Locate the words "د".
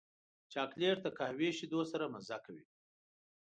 1.03-1.07